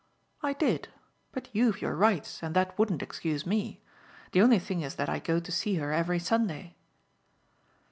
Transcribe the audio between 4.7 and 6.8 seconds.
is that I go to see her every Sunday."